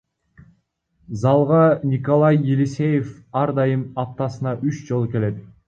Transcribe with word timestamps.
Залга 1.23 1.65
Николай 1.91 2.35
Елисеев 2.53 3.07
ар 3.43 3.53
дайым 3.59 3.87
аптасына 4.05 4.59
үч 4.69 4.85
жолу 4.91 5.15
келет. 5.17 5.41